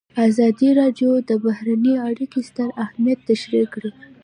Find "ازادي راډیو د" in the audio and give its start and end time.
0.27-1.31